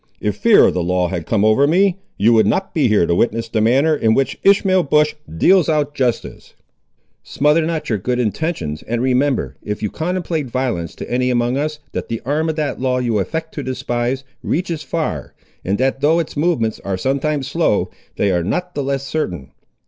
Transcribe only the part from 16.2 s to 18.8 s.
movements are sometimes slow, they are not